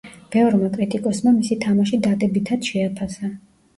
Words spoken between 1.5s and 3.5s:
თამაში დადებითად შეაფასა.